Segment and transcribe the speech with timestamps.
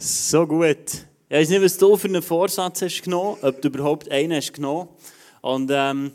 [0.00, 0.76] So gut.
[1.28, 4.52] Ich weiß nicht, was du für einen Vorsatz hast genommen, ob du überhaupt einen hast
[4.52, 4.88] genommen.
[5.40, 6.12] Und ähm,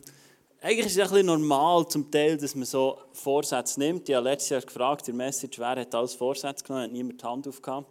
[0.61, 4.07] eigentlich ist es ein bisschen normal zum Teil, dass man so Vorsätze nimmt.
[4.07, 7.25] Ich habe letztes Jahr gefragt, der Message, wer hat alles Vorsätze genommen, hat niemand die
[7.25, 7.85] Hand aufgehauen.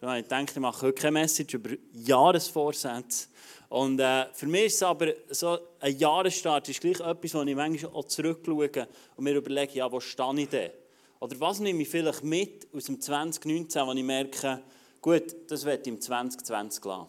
[0.00, 3.28] Dann habe ich gedacht, ich mache heute keine Message über Jahresvorsätze.
[3.68, 7.54] Und äh, für mich ist es aber so, ein Jahresstart ist gleich etwas, wo ich
[7.54, 10.72] manchmal auch zurückschaue und mir überlege, ja, wo stehe ich denn?
[11.20, 14.60] Oder was nehme ich vielleicht mit aus dem 2019, wo ich merke,
[15.06, 17.06] gut, das ich im 2020 lassen.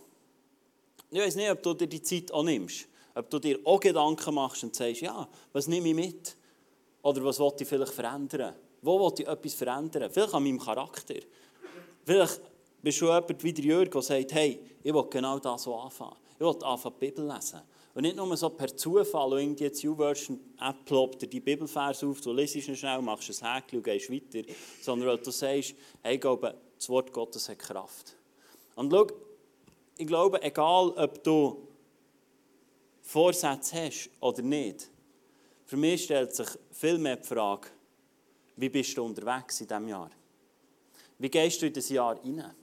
[1.10, 2.88] Ich weiß nicht, ob du dir die Zeit auch nimmst.
[3.16, 6.38] Ob du dir auch Gedanken machst und sagst, ja, was nehme ich mit?
[7.02, 8.54] Oder was will ich vielleicht verändern?
[8.84, 10.12] Wo will ich etwas verändern?
[10.12, 11.16] Vielleicht an meinem Charakter.
[12.06, 12.40] Vielleicht
[12.84, 16.18] bist du jemand wie der Jörg, der sagt, hey, ich will genau das so anfangen.
[16.36, 17.62] Ich will anfangen, die Bibel lesen.
[17.95, 22.22] Und nicht nur so per Zufall, und irgendwie jetzt YouVersion-App ploppt dir die Bibelvers auf,
[22.22, 24.48] du liest ihn schnell, machst ein Häkchen und gehst weiter,
[24.84, 25.73] sondern weil du sagst,
[26.04, 28.16] hey, ich glaube, das Wort Gottes hat Kraft.
[28.76, 29.08] Und schau,
[29.97, 31.67] ich glaube, egal ob du
[33.02, 34.89] Vorsätze hast oder nicht,
[35.66, 37.69] für mich stellt sich viel mehr die Frage,
[38.56, 40.11] wie bist du unterwegs in diesem Jahr?
[41.19, 42.56] Wie gehst du in das Jahr hinein?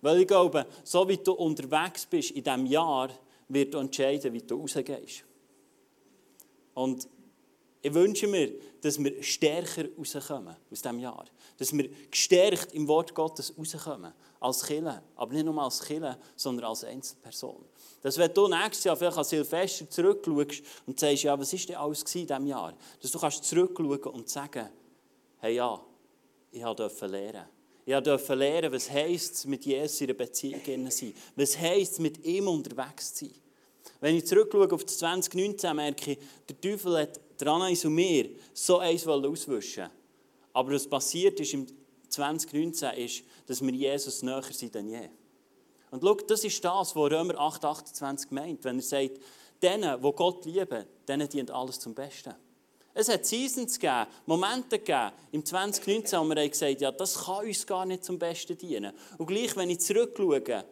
[0.00, 3.10] Weil ich glaube, so wie du unterwegs bist in diesem Jahr,
[3.48, 5.24] wird entscheiden, wie du rausgehst.
[6.74, 7.08] Und
[7.80, 11.24] ich wünsche mir, dass wir stärker rauskommen aus diesem Jahr.
[11.56, 14.12] Dass wir gestärkt im Wort Gottes rauskommen.
[14.40, 15.02] Als Killer.
[15.16, 17.64] Aber nicht nur als Killer, sondern als Einzelperson.
[18.02, 21.76] Dass wenn du nächstes Jahr vielleicht als Silvester zurückschaust und sagst, ja, was war denn
[21.76, 22.74] alles in diesem Jahr?
[23.00, 24.68] Dass du kannst zurückschauen und sagen,
[25.38, 25.80] hey ja,
[26.50, 27.46] ich durfte lernen.
[27.84, 31.14] Ich durfte lernen, was heisst mit Jesus in einer Beziehung zu sein.
[31.36, 33.34] Was heisst mit ihm unterwegs zu sein.
[34.00, 36.18] Wenn ich zurückschaue auf das 2019, merke ich,
[36.48, 39.88] der Teufel hat dran und mir so eins auswischen
[40.52, 41.66] Aber was passiert ist im
[42.08, 45.08] 2019, ist, dass wir Jesus näher sind denn je.
[45.90, 49.18] Und schau, das ist das, was Römer 8, 28 meint, wenn er sagt,
[49.62, 52.34] denen, die Gott lieben, denen dient alles zum Besten.
[52.94, 57.66] Es hat Seasons gegeben, Momente gegeben, im 2019, wo wir gesagt ja, das kann uns
[57.66, 58.92] gar nicht zum Besten dienen.
[59.16, 60.64] Und gleich, wenn ich zurückschaue,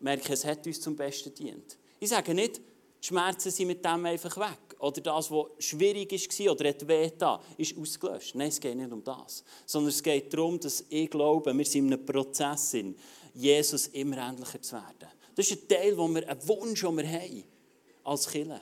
[0.00, 1.78] merke ich, es hat uns zum Besten dient.
[2.00, 4.76] Ich sage nicht, die Schmerzen sind mit dem einfach weg.
[4.78, 8.34] Oder das, was schwierig war oder hat weh da, ist ausgelöscht.
[8.34, 9.44] Nein, es geht nicht um das.
[9.66, 12.98] Sondern es geht darum, dass ich glaube, wir sind in einem Prozess, sind,
[13.34, 15.08] Jesus immer ähnlicher zu werden.
[15.34, 17.44] Das ist ein Teil, wo wir einen Wunsch den wir haben
[18.04, 18.60] als Kirche.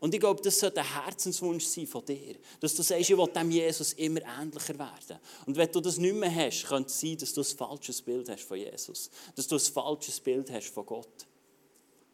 [0.00, 2.36] Und ich glaube, das sollte ein Herzenswunsch sein von dir.
[2.60, 5.18] Dass du sagst, ich will dem Jesus immer ähnlicher werden.
[5.46, 8.28] Und wenn du das nicht mehr hast, könnte es sein, dass du ein falsches Bild
[8.28, 9.10] hast von Jesus.
[9.34, 11.26] Dass du ein falsches Bild hast von Gott.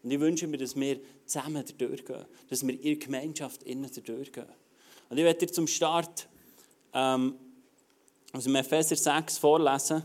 [0.03, 2.25] Und ich wünsche mir, dass wir zusammen durchgehen.
[2.49, 4.47] Dass wir in der Gemeinschaft innen durchgehen.
[5.09, 6.29] Und ich werde dir zum Start
[6.95, 7.35] ähm,
[8.33, 10.03] aus dem Epheser 6 vorlesen.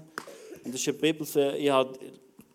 [0.64, 1.98] Und das ist eine Bibel, ich habe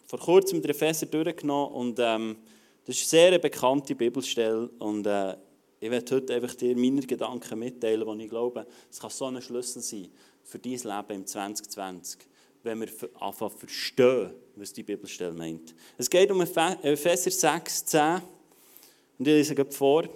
[0.06, 2.36] vor kurzem den Epheser durchgenommen und ähm,
[2.84, 5.36] das ist eine sehr bekannte Bibelstelle und äh,
[5.78, 9.40] ich werde heute einfach dir meine Gedanken mitteilen, die ich glaube, es kann so ein
[9.40, 10.08] Schlüssel sein
[10.42, 12.18] für dein Leben im 2020,
[12.62, 12.88] wenn wir
[13.18, 15.74] anfangen verstehen, was die Bibelstelle meint.
[15.96, 18.14] Es geht um Epheser 6, 10
[19.18, 20.08] und ich lese vor.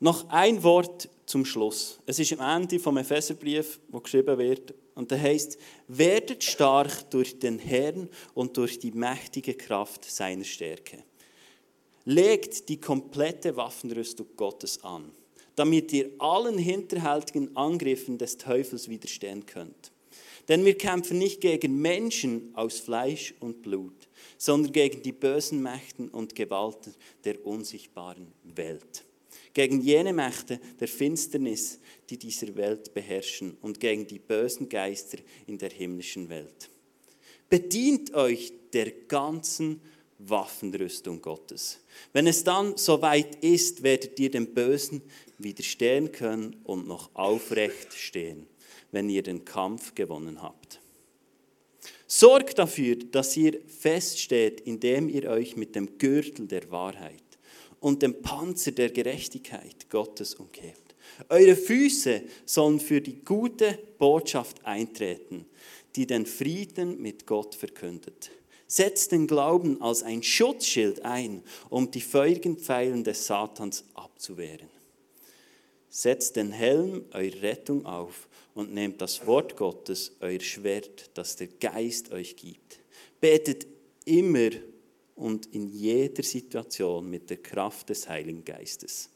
[0.00, 1.98] Noch ein Wort zum Schluss.
[2.06, 5.56] Es ist am Ende vom Epheserbrief, wo geschrieben wird, und da heißt,
[5.88, 11.04] werdet stark durch den Herrn und durch die mächtige Kraft seiner Stärke.
[12.04, 15.10] Legt die komplette Waffenrüstung Gottes an,
[15.54, 19.92] damit ihr allen hinterhältigen Angriffen des Teufels widerstehen könnt.
[20.48, 24.08] Denn wir kämpfen nicht gegen Menschen aus Fleisch und Blut,
[24.38, 29.04] sondern gegen die bösen Mächten und Gewalten der unsichtbaren Welt
[29.54, 31.78] gegen jene Mächte der Finsternis,
[32.08, 36.70] die dieser Welt beherrschen und gegen die bösen Geister in der himmlischen Welt.
[37.48, 39.80] Bedient euch der ganzen
[40.18, 41.80] Waffenrüstung Gottes.
[42.12, 45.02] Wenn es dann soweit ist, werdet ihr dem Bösen
[45.38, 48.46] widerstehen können und noch aufrecht stehen,
[48.92, 50.80] wenn ihr den Kampf gewonnen habt.
[52.06, 57.22] Sorgt dafür, dass ihr feststeht, indem ihr euch mit dem Gürtel der Wahrheit
[57.78, 60.94] und dem Panzer der Gerechtigkeit Gottes umgebt.
[61.28, 65.46] Eure Füße sollen für die gute Botschaft eintreten,
[65.96, 68.30] die den Frieden mit Gott verkündet.
[68.66, 74.68] Setzt den Glauben als ein Schutzschild ein, um die feurigen Pfeilen des Satans abzuwehren.
[75.88, 78.28] Setzt den Helm eurer Rettung auf
[78.60, 82.78] und nehmt das Wort Gottes, euer Schwert, das der Geist euch gibt.
[83.18, 83.66] Betet
[84.04, 84.50] immer
[85.16, 89.08] und in jeder Situation mit der Kraft des Heiligen Geistes.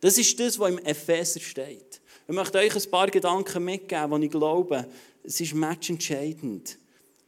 [0.00, 2.00] Das ist das, was im Epheser steht.
[2.26, 4.88] Ich möchte euch ein paar Gedanken mitgeben, die ich glaube,
[5.22, 6.78] es ist matchentscheidend,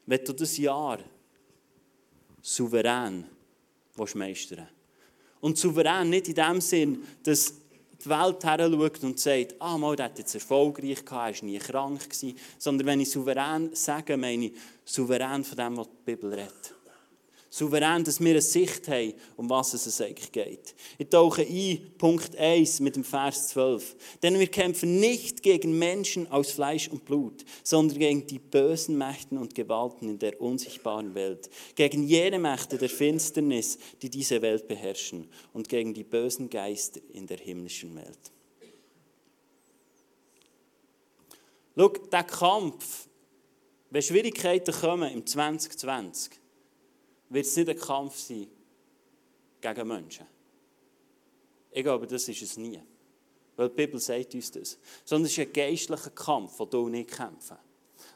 [0.07, 0.99] wenn du das Jahr
[2.41, 3.27] souverän
[3.97, 4.75] meistern willst.
[5.41, 7.53] Und souverän nicht in dem Sinn, dass
[8.05, 11.49] die Welt her schaut und sagt, ah, mal, der hat jetzt erfolgreich gehabt, er war
[11.49, 12.37] nie krank, gewesen.
[12.59, 14.53] sondern wenn ich souverän sage, meine ich
[14.85, 16.75] souverän von dem, was die Bibel redet.
[17.55, 20.75] Souverän, dass wir eine Sicht haben, um was es eigentlich geht.
[20.99, 23.95] Ich tauche ein, Punkt 1 mit dem Vers 12.
[24.25, 29.39] Denn wir kämpfen nicht gegen Menschen aus Fleisch und Blut, sondern gegen die bösen Mächten
[29.39, 35.31] und Gewalten in der unsichtbaren Welt, gegen jene Mächte der Finsternis, die diese Welt beherrschen
[35.53, 38.33] und gegen die bösen Geister in der himmlischen Welt.
[41.77, 43.07] Schau, der Kampf,
[43.91, 46.41] wenn Schwierigkeiten kommen im 2020,
[47.29, 48.47] wird es nicht ein Kampf sein
[49.61, 50.27] gegen Menschen.
[51.71, 52.81] Ich glaube, das ist es nie.
[53.57, 54.79] Weil die Bibel sagt uns das.
[55.05, 57.57] Sondern es ist ein geistlicher Kampf, den du nicht kämpfen.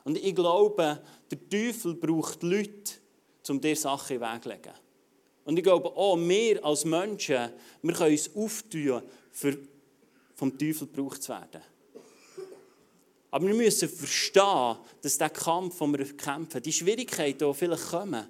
[0.05, 2.95] Und ich glaube, der Teufel braucht Leute,
[3.49, 4.75] um dir Sachen in den Weg zu legen.
[5.45, 7.51] Und ich glaube auch, wir als Menschen,
[7.83, 9.59] wir können uns auftun, für
[10.35, 11.63] vom Teufel gebraucht zu werden.
[13.31, 18.27] Aber wir müssen verstehen, dass der Kampf, den wir kämpfen, die Schwierigkeiten, die vielleicht kommen,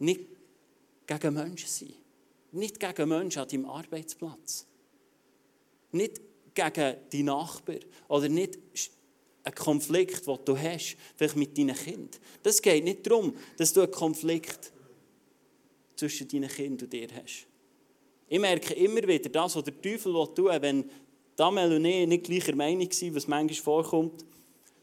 [0.00, 0.20] nicht
[1.06, 1.94] gegen Menschen sein.
[2.52, 4.66] Nicht gegen Menschen an deinem Arbeitsplatz.
[5.92, 6.20] Nicht
[6.54, 7.80] gegen die Nachbarn.
[8.08, 8.58] Oder nicht
[9.42, 12.20] ein Konflikt, den du hast, vielleicht mit deinen Kindern.
[12.42, 14.72] Das geht nicht darum, dass du einen Konflikt
[15.96, 17.46] zwischen deinen Kindern und dir hast.
[18.28, 20.90] Ich merke immer wieder, das, was der Teufel tun will, wenn
[21.36, 24.24] Damel und ich nicht gleicher Meinung sind, was manchmal vorkommt,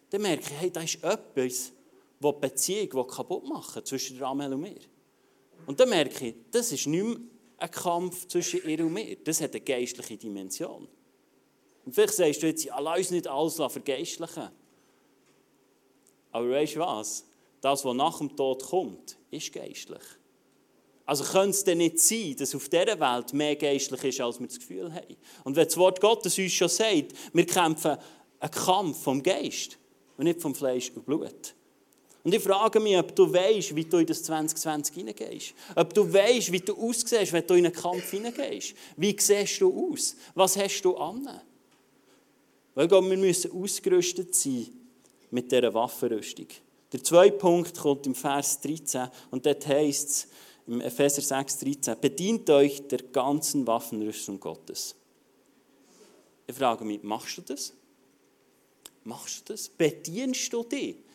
[0.09, 1.71] dann merke ich, hey, da ist etwas,
[2.19, 4.79] das die Beziehung kaputt machen zwischen Ramel und mir.
[5.67, 7.17] Und dann merke ich, das ist nicht mehr
[7.57, 9.17] ein Kampf zwischen ihr und mir.
[9.17, 10.87] Das hat eine geistliche Dimension.
[11.85, 14.49] Und vielleicht sagst du jetzt, ja, lass uns nicht alles vergeistlichen.
[16.31, 17.25] Aber weißt du was?
[17.59, 20.03] Das, was nach dem Tod kommt, ist geistlich.
[21.05, 24.47] Also könnte es denn nicht sein, dass auf dieser Welt mehr geistlich ist, als wir
[24.47, 25.17] das Gefühl haben?
[25.43, 27.97] Und wenn das Wort Gottes uns schon sagt, wir kämpfen
[28.39, 29.77] einen Kampf vom Geist
[30.15, 31.55] und nicht vom Fleisch und Blut.
[32.27, 35.53] Und ich frage mich, ob du weißt, wie du in das 2020 hineingehst.
[35.73, 38.75] Ob du weißt, wie du aussiehst, wenn du in einen Kampf hineingehst.
[38.97, 40.13] Wie siehst du aus?
[40.35, 41.25] Was hast du an?
[42.75, 44.67] Weil wir müssen ausgerüstet sein
[45.31, 46.47] mit dieser Waffenrüstung.
[46.91, 50.27] Der zweite Punkt kommt im Vers 13 und dort heißt es
[50.67, 54.95] im Epheser 6, 13, bedient euch der ganzen Waffenrüstung Gottes.
[56.45, 57.71] Ich frage mich, machst du das?
[59.05, 59.69] Machst du das?
[59.69, 61.06] Bedienst du dich?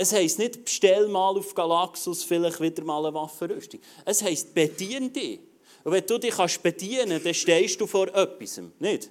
[0.00, 3.80] Es heisst nicht, bestell mal auf Galaxus vielleicht wieder mal eine Waffenrüstung.
[4.06, 5.40] Es heisst, bedien dich.
[5.84, 8.62] Und wenn du dich kannst bedienen dann stehst du vor etwas.
[8.78, 9.10] Nicht?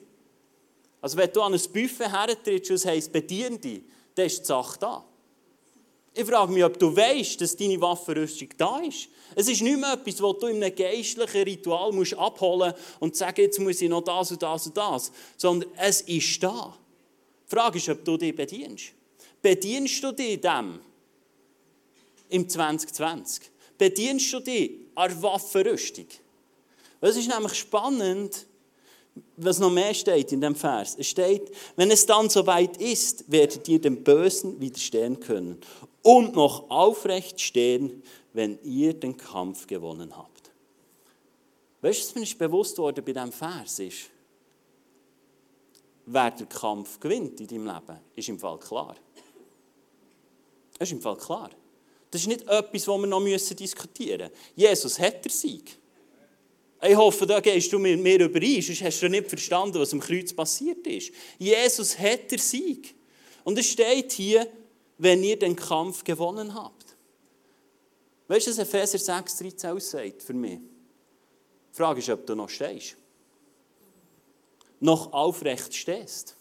[1.00, 3.84] Also wenn du an ein Buffet hertrittst und es heisst, bedien dich,
[4.16, 5.06] dann ist die Sache da.
[6.12, 9.10] Ich frage mich, ob du weißt, dass deine Waffenrüstung da ist.
[9.36, 13.42] Es ist nicht mehr etwas, was du in einem geistlichen Ritual musst abholen und sagen,
[13.42, 15.12] jetzt muss ich noch das und das und das.
[15.38, 16.76] Sondern es ist da.
[17.46, 18.94] Die Frage ist, ob du dich bedienst.
[19.42, 20.80] Bedienst du dich dem
[22.30, 23.50] im 2020?
[23.78, 26.08] Bedienst du dich an Waffenrüstung?
[27.02, 28.46] Es ist nämlich spannend,
[29.38, 30.96] was noch mehr steht in dem Vers.
[30.98, 35.60] Es steht, wenn es dann soweit ist, werdet ihr dem Bösen widerstehen können
[36.04, 38.04] und noch aufrecht stehen,
[38.34, 40.52] wenn ihr den Kampf gewonnen habt.
[41.82, 44.10] Weißt du, was mir ist bewusst worden bei diesem Vers ist?
[46.06, 48.96] Wer den Kampf gewinnt in deinem Leben, ist im Fall klar.
[50.80, 51.52] Das ist im Fall klar.
[52.10, 54.54] Das ist nicht etwas, das wir noch diskutieren müssen.
[54.56, 55.78] Jesus hat den Sieg.
[56.82, 60.00] Ich hoffe, da gehst du mit mir überein, sonst hast du nicht verstanden, was am
[60.00, 61.12] Kreuz passiert ist.
[61.38, 62.96] Jesus hat den Sieg.
[63.44, 64.48] Und es steht hier,
[64.98, 66.96] wenn ihr den Kampf gewonnen habt.
[68.30, 70.60] Weißt du, was Epheser 6, 13 aussagt für mich?
[71.72, 72.96] Die Frage ist, ob du noch stehst.
[74.80, 76.36] Noch aufrecht stehst.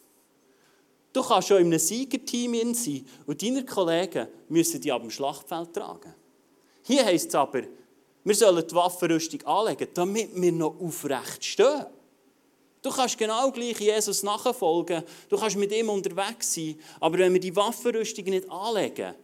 [1.13, 5.73] Du kannst schon in einem Siegerteam sein und deine Kollegen müssen dich ab dem Schlachtfeld
[5.73, 6.15] tragen.
[6.83, 7.63] Hier heisst es aber,
[8.25, 11.87] wir sollen die Waffenrüstung anlegen, damit wir noch aufrecht stehen.
[12.83, 17.41] Du kannst genau gleich Jesus nachfolgen, du kannst mit ihm unterwegs sein, aber wenn wir
[17.41, 19.15] die Waffenrüstung nicht anlegen,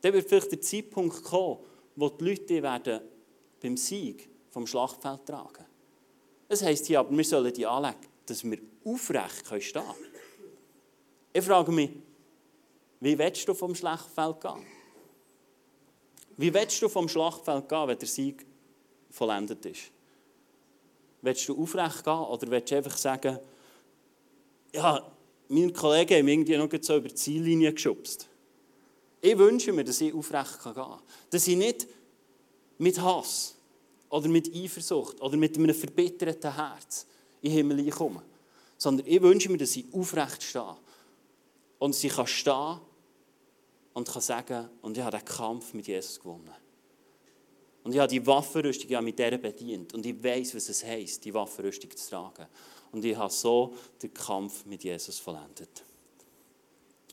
[0.00, 1.58] dann wird vielleicht der Zeitpunkt kommen,
[1.96, 3.00] wo die Leute werden
[3.60, 5.64] beim Sieg vom Schlachtfeld tragen.
[6.48, 10.14] Das heisst hier aber, wir sollen die anlegen, dass wir aufrecht stehen können.
[11.32, 11.90] Ich frage mich,
[13.00, 14.66] wie willst du vom Schlachtfeld gehen?
[16.36, 18.46] Wie willst du vom Schlachtfeld gehen, wenn der Sieg
[19.10, 19.90] vollendet ist?
[21.22, 23.38] Willst du aufrecht gehen oder willst du einfach sagen,
[24.72, 25.10] ja,
[25.48, 28.28] meine Kollegen haben irgendwie noch so über die Ziellinie geschubst.
[29.20, 31.00] Ich wünsche mir, dass ich aufrecht gehen kann.
[31.30, 31.86] Dass ich nicht
[32.78, 33.56] mit Hass
[34.10, 37.06] oder mit Eifersucht oder mit einem verbitterten Herz
[37.44, 38.22] in den Himmel komme.
[38.78, 40.76] Sondern ich wünsche mir, dass ich aufrecht stehe.
[41.78, 42.80] Und ich kann stehen
[43.92, 46.50] und kann sagen, und ich habe den Kampf mit Jesus gewonnen.
[47.84, 49.92] Und ich habe die Waffenrüstung ja mit der bedient.
[49.92, 52.46] Und ich weiß, was es heisst, die Waffenrüstung zu tragen.
[52.92, 55.84] Und ich habe so den Kampf mit Jesus vollendet.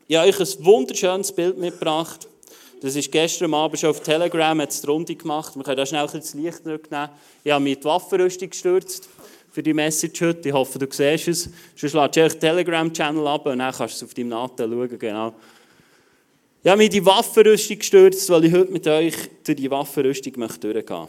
[0.07, 2.27] Ich habe euch ein wunderschönes Bild mitgebracht.
[2.81, 5.55] Das ist gestern Abend schon auf Telegram jetzt die Runde gemacht.
[5.55, 7.09] Wir können da schnell das Licht nehmen.
[7.43, 9.09] Ich habe mich die Waffenrüstung gestürzt
[9.51, 10.50] für die Message heute.
[10.50, 11.50] Ich hoffe, du siehst es.
[11.75, 15.00] Sonst lade du den Telegram-Channel ab und dann kannst du es auf deinem Natel schauen.
[15.00, 15.36] Genau.
[16.63, 20.34] Ich habe mich in die Waffenrüstung gestürzt, weil ich heute mit euch durch die Waffenrüstung
[20.34, 21.08] durchgehen möchte.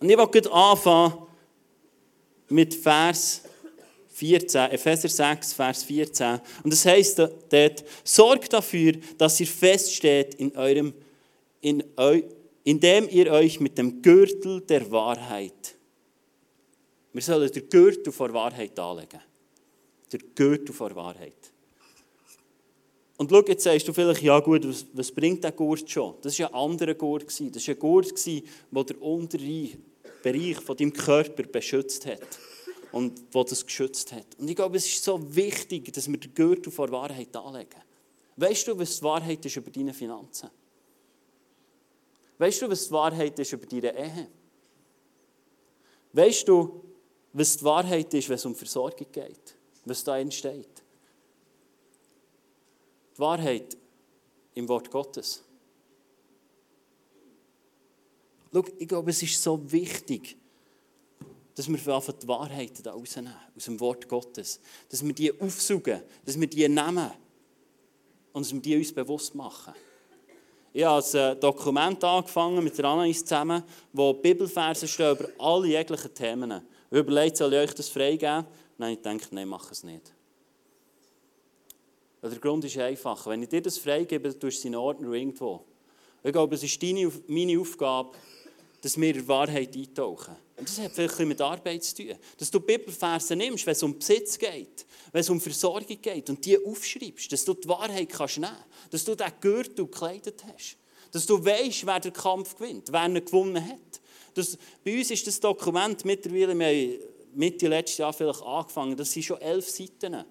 [0.00, 1.14] Und ich will anfangen
[2.48, 3.42] mit Vers
[4.10, 6.40] 14, Epheser 6, Vers 14.
[6.62, 10.92] Und das heißt dort, sorgt dafür, dass ihr feststeht in eurem,
[11.60, 12.20] in eu,
[12.64, 15.76] indem ihr euch mit dem Gürtel der Wahrheit,
[17.12, 19.20] wir sollen den Gürtel vor Wahrheit anlegen.
[20.10, 21.52] Der Gürtel vor Wahrheit.
[23.18, 26.14] Und schau, jetzt sagst du vielleicht, ja gut, was, was bringt der Gurt schon?
[26.22, 27.26] Das war ein anderer Gurt.
[27.26, 29.84] Das war ein Gurt, der den unteren
[30.22, 32.20] Bereich von deinem Körper beschützt hat.
[32.90, 34.26] Und der das geschützt hat.
[34.38, 37.80] Und ich glaube, es ist so wichtig, dass wir den Gürtel vor Wahrheit anlegen.
[38.36, 40.50] Weißt du, was die Wahrheit ist über deine Finanzen?
[42.38, 44.28] Weißt du, was die Wahrheit ist über deine Ehe?
[46.12, 46.82] Weißt du,
[47.32, 49.56] was die Wahrheit ist, wenn es um Versorgung geht?
[49.84, 50.82] Was da entsteht?
[53.14, 53.76] die Wahrheit
[54.54, 55.42] im Wort Gottes.
[58.52, 60.36] Schau, ich glaube, es ist so wichtig,
[61.54, 64.60] dass wir einfach die Wahrheit da rausnehmen, aus dem Wort Gottes.
[64.88, 67.10] Dass wir die aufsuchen, dass wir die nehmen
[68.32, 69.74] und dass wir die uns bewusst machen.
[70.74, 73.62] Ich habe ein Dokument angefangen mit der Anais zusammen,
[73.92, 76.62] wo Bibelverse stehen über alle jeglichen Themen.
[76.92, 78.44] Überlegt, soll ich euch das freigeben?
[78.76, 80.12] Nein, ich denke, nein, mach es nicht.
[82.22, 83.26] Der Grund ist einfach.
[83.26, 85.64] Wenn ich dir das freigebe, tust du es in Ordnung irgendwo.
[86.22, 88.16] Ich glaube, es ist deine, meine Aufgabe,
[88.82, 90.36] dass wir in Wahrheit eintauchen.
[90.56, 92.14] Und das hat vielleicht mit Arbeit zu tun.
[92.36, 96.44] Dass du Bibelverse nimmst, wenn es um Besitz geht, wenn es um Versorgung geht und
[96.44, 100.76] die aufschreibst, dass du die Wahrheit kannst nehmen kannst, dass du diesen Gürtel gekleidet hast,
[101.10, 104.01] dass du weißt, wer den Kampf gewinnt, wer ihn gewonnen hat.
[104.34, 106.98] Das, bei uns ist das Dokument mittlerweile, wir haben
[107.34, 110.24] Mitte letztes Jahr vielleicht angefangen, das sind schon elf Seiten.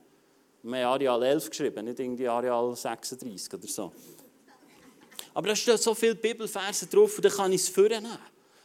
[0.63, 3.91] Wir haben Areal 11 geschrieben, nicht irgendwie Areal 36 oder so.
[5.33, 8.17] Aber da stehen so viele Bibelverse drauf und dann kann ich es vornehmen.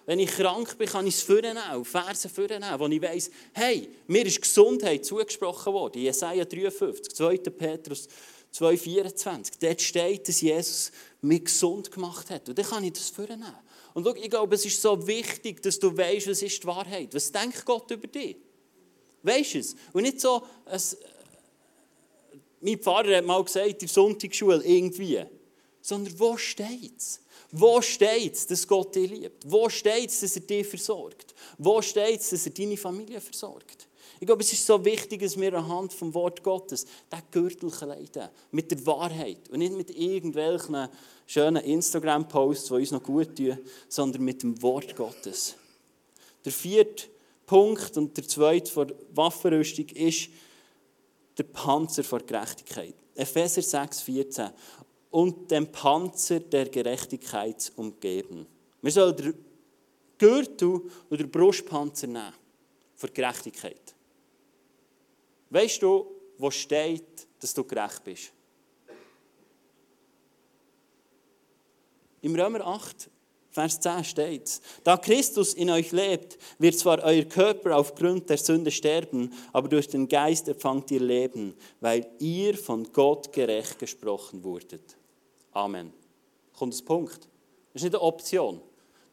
[0.04, 4.24] Wenn ich krank bin, kann ich es vornehmen, Verse vornehmen, wo ich weiss, hey, mir
[4.24, 5.98] ist Gesundheit zugesprochen worden.
[6.00, 7.36] Jesaja 53, 2.
[7.38, 8.08] Petrus
[8.54, 9.52] 2,24.
[9.60, 12.48] Dort steht, dass Jesus mich gesund gemacht hat.
[12.48, 13.52] Und dann kann ich das vornehmen.
[13.96, 17.14] Und schau, ich glaube, es ist so wichtig, dass du weißt, was ist die Wahrheit.
[17.14, 18.36] Was denkt Gott über dich?
[19.22, 19.74] Weißt du es?
[19.94, 20.80] Und nicht so ein,
[22.60, 25.24] mein Pfarrer hat mal gesagt, in der Sonntagsschule irgendwie.
[25.80, 27.20] Sondern wo steht es?
[27.50, 29.50] Wo steht es, dass Gott dich liebt?
[29.50, 31.34] Wo steht es, dass er dich versorgt?
[31.56, 33.85] Wo steht es, dass er deine Familie versorgt?
[34.18, 38.28] Ich glaube, es ist so wichtig, dass wir anhand vom Wort Gottes den Gürtel kleiden.
[38.50, 39.48] Mit der Wahrheit.
[39.50, 40.88] Und nicht mit irgendwelchen
[41.26, 43.58] schönen Instagram-Posts, die uns noch gut tun,
[43.88, 45.56] sondern mit dem Wort Gottes.
[46.44, 47.08] Der vierte
[47.44, 50.30] Punkt und der zweite von Waffenrüstung ist,
[51.36, 52.94] der Panzer vor Gerechtigkeit.
[53.14, 54.50] Epheser 6, 14.
[55.10, 58.46] Und den Panzer der Gerechtigkeit umgeben.
[58.82, 59.34] Wir sollen den
[60.18, 62.32] Gürtel oder den Brustpanzer nehmen.
[62.94, 63.95] Vor Gerechtigkeit.
[65.50, 66.06] Weißt du,
[66.38, 68.32] wo steht, dass du gerecht bist?
[72.22, 73.10] Im Römer 8,
[73.50, 78.70] Vers 10 steht, da Christus in euch lebt, wird zwar euer Körper aufgrund der Sünde
[78.70, 84.96] sterben, aber durch den Geist empfangt ihr Leben, weil ihr von Gott gerecht gesprochen wurdet.
[85.52, 85.92] Amen.
[86.52, 87.28] Kommt das Punkt?
[87.72, 88.60] Das ist nicht eine Option.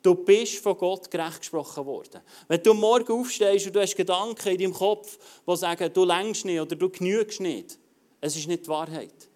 [0.03, 2.21] Du bist von Gott gerecht gesprochen worden.
[2.49, 5.17] Wenn du morgen aufstehst und du hast Gedanken in deinem Kopf,
[5.47, 7.79] die sagen, du längst nicht oder du genügst nicht,
[8.19, 9.29] es ist nicht die Wahrheit.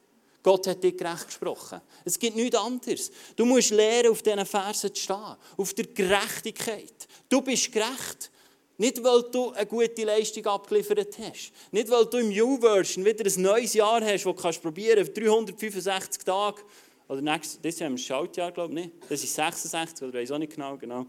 [0.43, 1.81] Gott hat dich gerecht gesprochen.
[2.05, 3.11] Es gibt nichts anderes.
[3.35, 5.35] Du musst lernen, auf diesen Versen zu stehen.
[5.57, 7.07] Auf der Gerechtigkeit.
[7.27, 8.31] Du bist gerecht.
[8.77, 11.51] Nicht, weil du eine gute Leistung abgeliefert hast.
[11.71, 16.23] Nicht, weil du im U-Version wieder ein neues Jahr hast, das du probieren kannst, 365
[16.23, 16.61] Tage.
[17.07, 18.95] Oder nächstes, das ja im Schaltjahr, glaube ich, nicht.
[19.09, 20.77] Das ist 66, oder weiß auch nicht genau.
[20.77, 21.05] genau.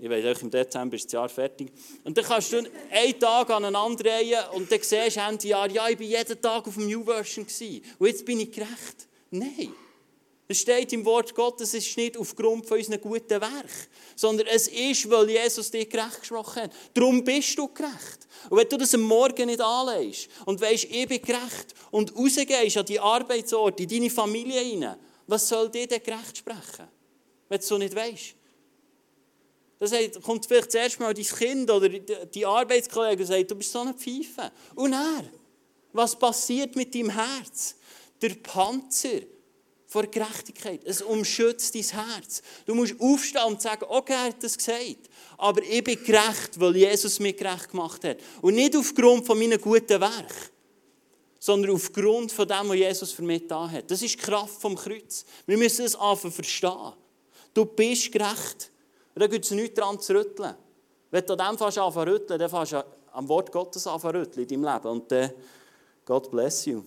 [0.00, 1.72] Ich weiß auch, im Dezember ist das Jahr fertig.
[2.04, 5.88] Und dann kannst du einen Tag aneinander drehen und dann siehst du Ende Jahr, ja,
[5.88, 9.08] ich war jeden Tag auf dem New Version gewesen, und jetzt bin ich gerecht.
[9.30, 9.72] Nein.
[10.50, 13.86] Es steht im Wort Gottes, es ist nicht aufgrund von unseren guten Werken,
[14.16, 16.72] sondern es ist, weil Jesus dich gerecht gesprochen hat.
[16.94, 18.26] Darum bist du gerecht.
[18.48, 22.78] Und wenn du das am Morgen nicht anlegst und weißt, ich bin gerecht und rausgehst
[22.78, 26.88] an die Arbeitsort, in deine Familie hinein, was soll dir denn gerecht sprechen,
[27.50, 28.34] wenn du so nicht weißt?
[29.80, 33.80] Das kommt vielleicht zuerst mal dein Kind oder die Arbeitskollege und sagt, du bist so
[33.80, 34.50] eine Pfeife.
[34.74, 35.24] Und er,
[35.92, 37.76] was passiert mit deinem Herz?
[38.22, 39.20] Der Panzer
[39.88, 40.82] vor Gerechtigkeit.
[40.84, 42.42] Es umschützt dein Herz.
[42.66, 45.08] Du musst aufstehen und sagen, okay, er hat das gesagt.
[45.38, 48.18] Aber ich bin gerecht, weil Jesus mich gerecht gemacht hat.
[48.42, 50.52] Und nicht aufgrund von meinen guten Werken,
[51.40, 53.90] sondern aufgrund von dem, was Jesus für mich da hat.
[53.90, 55.24] Das ist die Kraft vom Kreuz.
[55.46, 56.92] Wir müssen das anfangen verstehen.
[57.54, 58.70] Du bist gerecht.
[59.14, 60.54] Und da gibt es nichts daran zu rütteln.
[61.10, 64.46] Wenn du an dem fast anfangen rütteln, dann fängst du am Wort Gottes anfangen rütteln
[64.46, 64.88] in deinem Leben.
[64.88, 65.32] Und dann,
[66.04, 66.84] God bless you.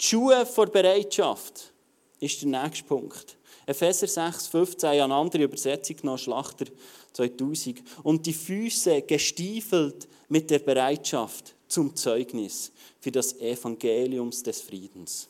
[0.00, 1.72] Die Schuhe vor Bereitschaft
[2.20, 3.36] ist der nächste Punkt.
[3.66, 6.66] Epheser 6, 15, eine andere Übersetzung noch, Schlachter
[7.12, 7.82] 2000.
[8.02, 15.28] Und die Füße gestiefelt mit der Bereitschaft zum Zeugnis für das Evangeliums des Friedens.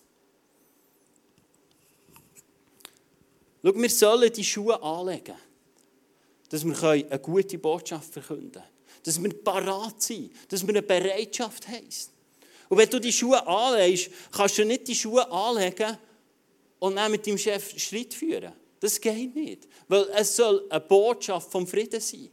[3.65, 5.35] Schau, wir sollen die Schuhe anlegen,
[6.49, 8.65] dass wir eine gute Botschaft verkünden können.
[9.03, 11.89] Dass wir parat sind, dass wir eine Bereitschaft haben.
[12.69, 15.97] Und wenn du die Schuhe anlegst, kannst du nicht die Schuhe anlegen
[16.79, 18.53] und dann mit deinem Chef Streit führen.
[18.81, 19.67] Das geht nicht.
[19.89, 22.31] Weil es soll eine Botschaft vom Frieden sein.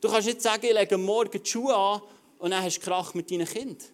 [0.00, 2.02] Du kannst nicht sagen, ich lege morgen die Schuhe an
[2.38, 3.88] und dann hast du Krach mit deinen Kindern.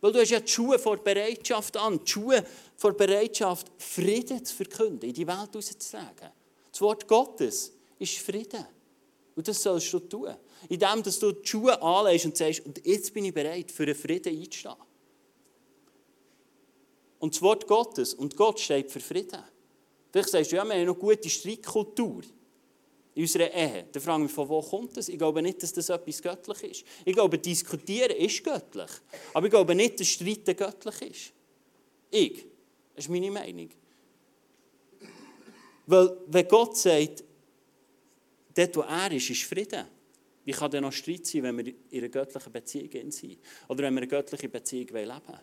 [0.00, 2.00] Weil du hast ja die Schuhe vor Bereitschaft an.
[2.04, 2.44] Die Schuhe
[2.76, 6.30] vor Bereitschaft, Frieden zu verkünden, in die Welt rauszutragen.
[6.70, 8.64] Das Wort Gottes ist Frieden.
[9.34, 10.34] Und das sollst du tun.
[10.68, 13.94] Indem dass du die Schuhe anlegst und sagst, und jetzt bin ich bereit, für einen
[13.94, 14.74] Frieden einzustehen.
[17.18, 19.42] Und das Wort Gottes, und Gott steht für Frieden.
[20.10, 22.22] Vielleicht sagst du, ja, wir haben eine gute Streitkultur
[23.14, 23.86] in unserer Ehe.
[23.90, 25.08] Dann frage ich mich, von wo kommt das?
[25.08, 26.84] Ich glaube nicht, dass das etwas göttlich ist.
[27.04, 28.90] Ich glaube, diskutieren ist göttlich.
[29.34, 31.32] Aber ich glaube nicht, dass Streiten göttlich ist.
[32.10, 32.46] Ich.
[32.94, 33.70] Das ist meine Meinung.
[35.86, 37.24] Weil, wenn Gott sagt,
[38.54, 39.86] dort, wo er ist, ist Frieden.
[40.48, 43.36] Wie kann denn noch Streit sein, wenn wir in einer göttlichen Beziehung sind?
[43.68, 45.40] Oder wenn wir eine göttliche Beziehung leben wollen?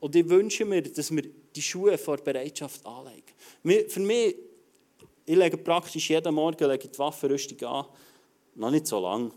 [0.00, 3.86] Und ich wünsche mir, dass wir die Schuhe vor Bereitschaft anlegen.
[3.86, 4.34] Für mich,
[5.26, 7.84] ich lege praktisch jeden Morgen lege die Waffenrüstung an.
[8.54, 9.30] Noch nicht so lange.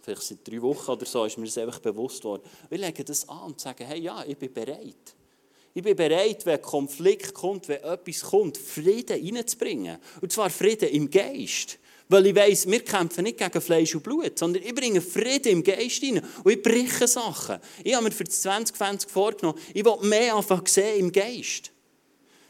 [0.00, 2.44] Vielleicht seit drei Wochen oder so ist mir das einfach bewusst worden.
[2.70, 5.14] Ich lege das an und sage, hey, ja, ich bin bereit.
[5.74, 9.98] Ich bin bereit, wenn Konflikt kommt, wenn etwas kommt, Frieden reinzubringen.
[10.22, 11.80] Und zwar Frieden im Geist.
[12.08, 15.64] Weil ich weiss, wir kämpfen nicht gegen Fleisch und Blut, sondern ich bringe Frieden im
[15.64, 17.58] Geist rein und ich breche Sachen.
[17.82, 21.70] Ich habe mir für das 2020 vorgenommen, ich will mehr einfach sehen im Geist.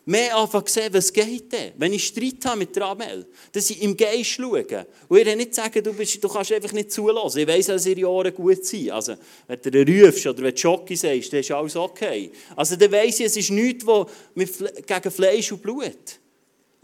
[0.07, 1.73] Mehr einfach sehen, was geht denn?
[1.79, 4.87] Wenn ich Streit habe mit Ramel, dass ich im Geist schaue.
[5.09, 7.39] Und ihr nicht sagen, du, bist, du kannst einfach nicht zulassen.
[7.39, 8.91] Ich weiss, dass ihre Ohren gut sind.
[8.91, 9.15] Also,
[9.47, 12.31] wenn du rufst oder wenn du Schocki sagst, dann ist alles okay.
[12.55, 13.87] Also, dann weiss ich, es ist nichts
[14.35, 16.21] mit, gegen Fleisch und Blut.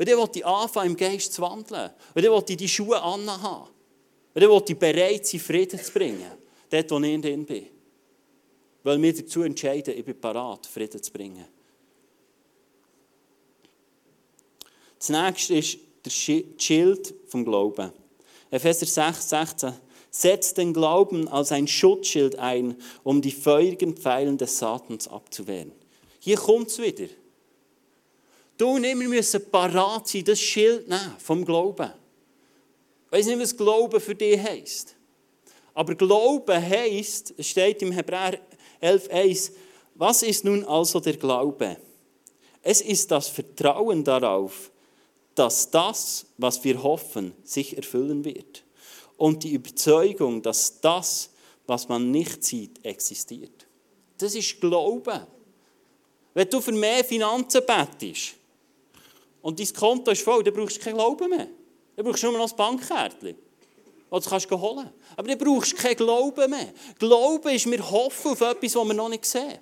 [0.01, 1.91] Und dann will ich anfangen, im Geist zu wandeln.
[2.15, 3.69] Und dann will ich die Schuhe anhaben.
[4.33, 6.25] Und dann will ich bereit sein, Frieden zu bringen.
[6.71, 7.67] Dort, wo ich drin bin.
[8.83, 11.45] Weil wir dazu entscheiden, ich bin bereit, Frieden zu bringen.
[14.99, 17.93] Das nächste ist der Schild vom Glauben.
[18.51, 19.75] Epheser 6, 16.
[20.11, 25.73] Setzt den Glauben als ein Schutzschild ein, um die feurigen Pfeilen des Satans abzuwehren.
[26.21, 27.09] Hier kommt es wieder.
[28.61, 31.90] Du und ich müssen parat sein, das Schild nehmen vom Glauben.
[33.07, 34.96] Ich weiß nicht, was Glauben für dich heisst.
[35.73, 38.38] Aber Glauben heisst, es steht im Hebräer
[38.83, 39.53] 11,1,
[39.94, 41.79] was ist nun also der Glaube?
[42.62, 44.70] Es ist das Vertrauen darauf,
[45.35, 48.62] dass das, was wir hoffen, sich erfüllen wird.
[49.16, 51.31] Und die Überzeugung, dass das,
[51.66, 53.66] was man nicht sieht, existiert.
[54.18, 55.27] Das ist Glauben.
[56.35, 58.35] Wenn du für mehr Finanzen bettest
[59.42, 61.48] und dein Konto ist voll, dann brauchst du keinen Glauben mehr.
[61.96, 63.37] Dann brauchst du nur noch das Bankkärtchen.
[64.11, 64.90] Das kannst du holen.
[65.16, 66.72] Aber dann brauchst du keinen Glauben mehr.
[66.98, 69.59] Glauben ist, wir hoffen auf etwas, was wir noch nicht sehen.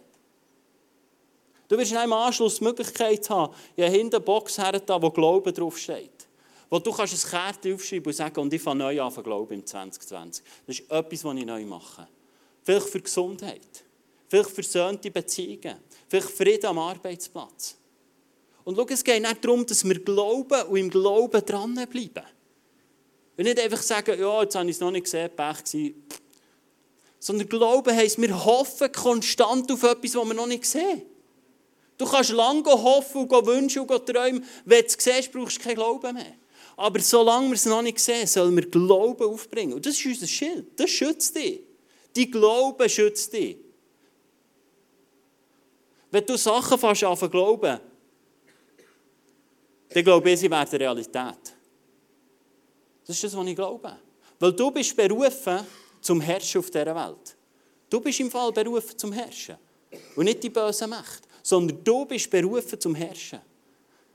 [1.69, 5.53] Du wirst in einem Anschluss die Möglichkeit haben, ja hinten eine Box herzuhaben, wo Glauben
[5.53, 6.27] draufsteht.
[6.71, 9.67] Wo du kannst ein Kärtchen aufschreiben und sagen, und ich fange neu an glauben im
[9.67, 10.45] 2020.
[10.67, 12.09] Das ist etwas, was ich neu mache.
[12.63, 13.85] Vielleicht für Gesundheit.
[14.29, 15.77] Vielleicht versöhnte Beziehungen.
[16.09, 17.77] Vielleicht Frieden am Arbeitsplatz.
[18.69, 22.23] Und schau, es geht nicht darum, dass wir glauben und im Glauben dranbleiben.
[23.39, 26.07] Und nicht einfach sagen, ja, jetzt habe ich es noch nicht gesehen, Pech gewesen.
[27.19, 31.01] Sondern Glauben heisst, wir hoffen konstant auf etwas, was wir noch nicht sehen.
[31.97, 34.45] Du kannst lange hoffen und wünschen und träumen.
[34.67, 36.35] Wenn du es siehst, brauchst du keinen Glauben mehr.
[36.77, 39.73] Aber solange wir es noch nicht sehen, sollen wir Glauben aufbringen.
[39.73, 40.79] Und das ist unser Schild.
[40.79, 41.63] Das schützt dich.
[42.15, 43.57] Die Glaube schützt dich.
[46.11, 47.81] Wenn du Sachen fast anfangen glauben,
[49.91, 51.55] dann glaube ich, sie werden Realität.
[53.07, 53.97] Das ist das, was ich glaube.
[54.39, 55.61] Weil du bist berufen
[56.01, 57.37] zum Herrschen auf dieser Welt.
[57.89, 59.57] Du bist im Fall berufen zum Herrschen.
[60.15, 61.27] Und nicht die bösen Mächte.
[61.43, 63.41] Sondern du bist berufen zum Herrschen.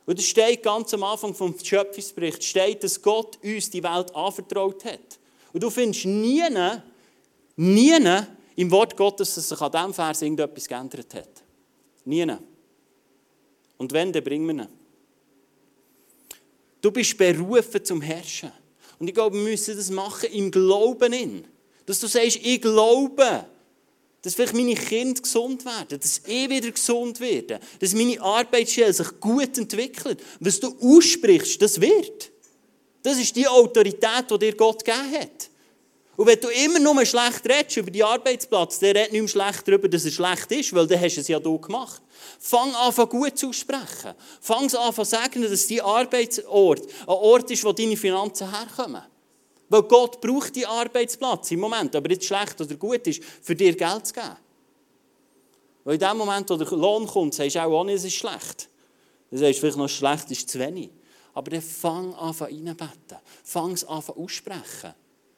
[0.06, 4.84] Und es steht ganz am Anfang vom Schöpfungsbericht, steht, dass Gott uns die Welt anvertraut
[4.86, 5.20] hat.
[5.54, 6.44] Und du findest nie,
[7.56, 7.96] nie
[8.56, 11.44] im Wort Gottes, dass sich an diesem Vers irgendetwas geändert hat.
[12.06, 12.28] Nie.
[13.78, 14.83] Und wenn, dann bringen wir ihn.
[16.84, 18.52] Du bist berufen zum Herrschen.
[19.00, 21.14] Und ich glaube, wir müssen das machen im Glauben.
[21.14, 21.46] In.
[21.86, 23.46] Dass du sagst, ich glaube,
[24.22, 29.18] dass vielleicht meine Kinder gesund werden, dass ich wieder gesund werde, dass meine Arbeitsstelle sich
[29.22, 30.22] gut entwickelt.
[30.42, 32.32] Was du aussprichst, das wird.
[33.02, 35.50] Das ist die Autorität, die dir Gott gegeben hat.
[36.16, 39.90] Und wenn du immer nur schlecht redest über die Arbeitsplatz, dann red nicht schlecht darüber,
[39.90, 42.02] dass er schlecht ist, weil dann hast du es ja du gemacht.
[42.40, 44.14] Fang an, gut zu sprechen.
[44.40, 49.02] Fang an, zu sagen, dass dein Arbeitsort ein Ort ist, wo deine Finanzen herkommen.
[49.70, 53.76] Weil Gott braucht die Arbeitsplatz im Moment, aber jetzt schlecht oder gut ist, für dir
[53.76, 54.38] Geld zu geben.
[55.84, 58.70] Weil in dem Moment, wo der Lohn kommt, sagst du auch, nicht, es ist schlecht.
[59.32, 60.92] Dann sagst du vielleicht noch, schlecht ist zu wenig.
[61.34, 63.18] Aber dann fang an, reinbeten.
[63.44, 64.94] Fang an, aussprechen.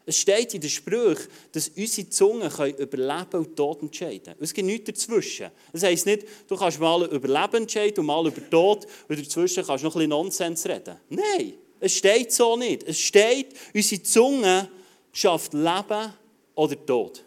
[0.06, 4.38] Es steht in den Sprüchen, dass unsere Zungen überleben und Tod entscheiden können.
[4.40, 5.50] Es gibt nichts dazwischen.
[5.74, 9.66] Das heisst nicht, du kannst mal über Leben entscheiden und mal über Tod und dazwischen
[9.66, 10.98] kannst du noch ein bisschen Nonsens reden.
[11.10, 12.84] Nein, es steht so nicht.
[12.84, 14.70] Es steht, unsere Zunge
[15.12, 16.14] schafft Leben
[16.54, 17.24] oder Tod.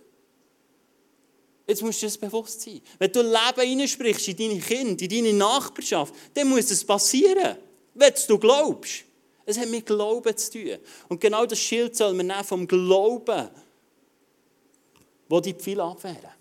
[1.66, 2.80] Jetzt musst du das bewusst sein.
[2.98, 7.56] Wenn du Leben hineinsprichst in deine Kinder, in deine Nachbarschaft, dann muss es passieren,
[7.94, 9.04] wenn du glaubst.
[9.48, 10.76] Es hat mit Glauben zu tun.
[11.08, 13.48] Und genau das Schild soll man nehmen vom Glauben,
[15.26, 16.32] wo die Pfeile abwehren.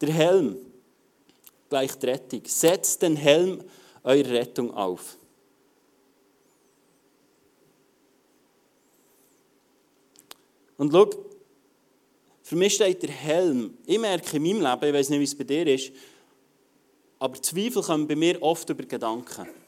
[0.00, 0.56] Der Helm,
[1.68, 2.40] gleich die Rettung.
[2.46, 3.62] Setzt den Helm
[4.02, 5.18] eurer Rettung auf.
[10.78, 11.10] Und schau,
[12.44, 13.76] für mich steht der Helm.
[13.84, 15.92] Ich merke in meinem Leben, ich weiß nicht, wie es bei dir ist,
[17.18, 19.63] aber Zweifel kommen bei mir oft über Gedanken.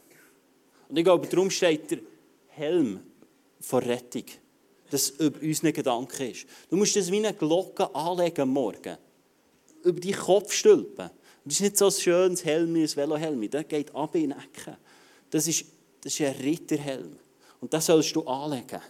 [0.89, 1.99] Und ich glaube, darum steht der
[2.49, 2.99] Helm
[3.59, 4.23] vor Rettung,
[4.89, 6.45] das über unseren Gedanken ist.
[6.69, 8.97] Du musst das wie eine Glocke anlegen Morgen.
[9.83, 11.09] Über deinen Kopf stülpen.
[11.45, 13.49] Das ist nicht so ein schönes Helm wie ein Velohelm.
[13.49, 14.75] Das geht ab in den Ecken.
[15.29, 15.65] Das ist,
[16.01, 17.17] das ist ein Ritterhelm.
[17.61, 18.81] Und das sollst du anlegen.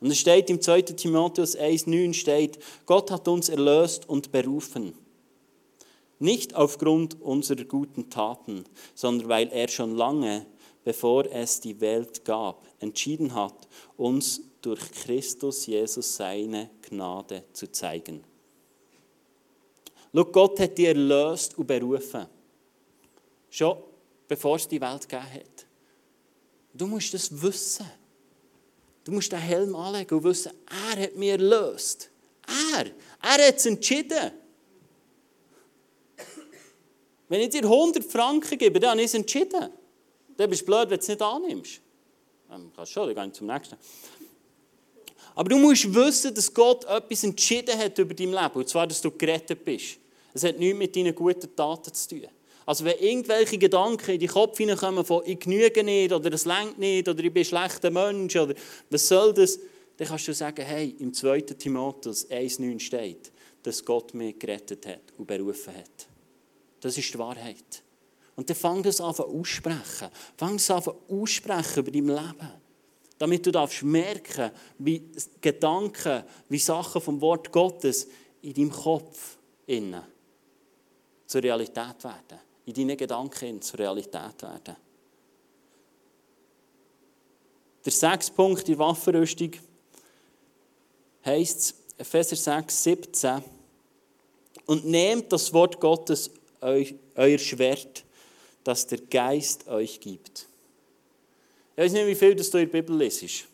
[0.00, 0.82] Und es steht im 2.
[0.82, 4.94] Timotheus 1,9 steht, Gott hat uns erlöst und berufen.
[6.18, 8.64] Nicht aufgrund unserer guten Taten,
[8.94, 10.46] sondern weil er schon lange
[10.90, 18.24] bevor es die Welt gab, entschieden hat, uns durch Christus Jesus seine Gnade zu zeigen.
[20.12, 22.26] Schau, Gott hat dich erlöst und berufen.
[23.50, 23.76] Schon
[24.26, 25.66] bevor es die Welt gegeben hat.
[26.74, 27.88] Du musst das wissen.
[29.04, 32.10] Du musst den Helm anlegen und wissen, er hat mich erlöst.
[32.74, 32.86] Er,
[33.22, 34.32] er hat es entschieden.
[37.28, 39.70] Wenn ich dir 100 Franken gebe, dann ich es entschieden.
[40.40, 41.82] Dann bist du blöd, wenn du es nicht annimmst.
[42.50, 43.76] Ähm, kannst schon, dann gehe ich zum nächsten.
[45.34, 48.54] Aber du musst wissen, dass Gott etwas entschieden hat über dein Leben.
[48.54, 49.98] Und zwar, dass du gerettet bist.
[50.32, 52.26] Es hat nichts mit deinen guten Taten zu tun.
[52.64, 56.78] Also wenn irgendwelche Gedanken in den Kopf hineinkommen von «ich genüge nicht» oder «es längt
[56.78, 58.54] nicht» oder «ich bin ein schlechter Mensch» oder
[58.88, 59.58] «was soll das?»
[59.98, 61.42] dann kannst du sagen, hey, im 2.
[61.42, 63.30] Timotheus 1,9 steht,
[63.62, 66.08] dass Gott mich gerettet hat und berufen hat.
[66.80, 67.82] Das ist die Wahrheit.
[68.40, 70.08] Und dann fang das an aussprechen.
[70.38, 72.52] Fang es an aussprechen über dein Leben.
[73.18, 75.10] Damit du darfst merken, wie
[75.42, 78.08] Gedanken, wie Sachen vom Wort Gottes
[78.40, 80.02] in deinem Kopf innen
[81.26, 82.40] zur Realität werden.
[82.64, 84.76] In deinen Gedanken zur Realität werden.
[87.84, 89.50] Der sechste Punkt in Waffenrüstung
[91.26, 93.44] heisst es, Epheser 6, 17,
[94.64, 96.30] und nehmt das Wort Gottes,
[96.62, 98.06] euer Schwert,
[98.64, 100.46] das der Geist euch gibt.
[101.76, 103.46] Ich weiß nicht, wie viel das du in der Bibel lesest.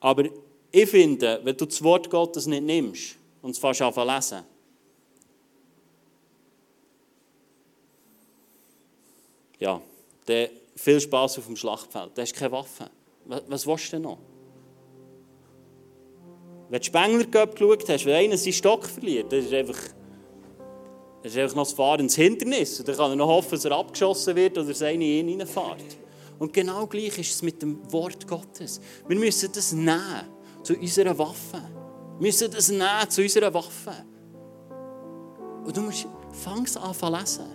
[0.00, 0.24] Aber
[0.70, 4.42] ich finde, wenn du das Wort Gottes nicht nimmst und es fast anfangen lesen,
[9.58, 9.80] ja,
[10.26, 12.10] dann viel Spaß auf dem Schlachtfeld.
[12.14, 12.90] Da hast keine Waffe.
[13.24, 14.18] Was, was willst du denn noch?
[16.68, 19.78] Wenn du Spengler geschaut hast, wenn einer seinen Stock verliert, das ist einfach,
[21.22, 22.80] das ist einfach noch das Fahren ins Hindernis.
[22.80, 25.40] Und dann kann er noch hoffen, dass er abgeschossen wird oder dass einer in ihn
[25.40, 25.96] reinfährt.
[26.38, 28.80] Und genau gleich ist es mit dem Wort Gottes.
[29.06, 30.22] Wir müssen das nehmen
[30.62, 31.62] zu unserer Waffe.
[32.18, 33.92] Wir müssen das nehmen zu unserer Waffe.
[35.64, 37.46] Und du musst, fang an zu lesen.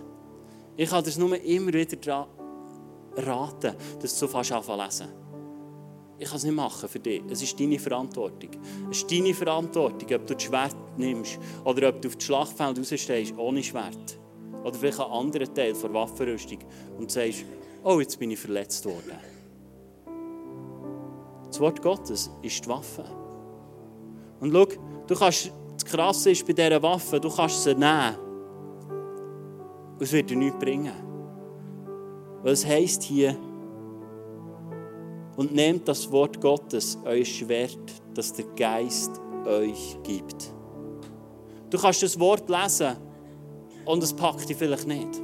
[0.76, 2.28] Ich kann dir nur immer wieder
[3.16, 5.08] raten, dass du fast anfangen lesen.
[6.18, 7.22] Ich kann es nicht machen für dich.
[7.30, 8.50] Es ist deine Verantwortung.
[8.90, 12.78] Es ist deine Verantwortung, ob du das Schwert nimmst oder ob du auf das Schlachtfeld
[12.78, 14.18] rausstehst ohne Schwert.
[14.64, 16.58] Oder vielleicht einen anderen Teil der Waffenrüstung
[16.98, 17.44] und sagst,
[17.84, 19.12] oh, jetzt bin ich verletzt worden.
[21.46, 23.04] Das Wort Gottes ist die Waffe.
[24.40, 24.66] Und schau,
[25.06, 28.16] du kannst, das Krasse ist bei dieser Waffe, du kannst sie nehmen.
[29.94, 30.92] Und es wird dir nichts bringen.
[32.42, 33.36] Weil es heisst hier,
[35.38, 37.78] und nehmt das Wort Gottes, euer Schwert,
[38.12, 39.12] das der Geist
[39.46, 40.52] euch gibt.
[41.70, 42.96] Du kannst das Wort lesen
[43.84, 45.22] und es packt dich vielleicht nicht.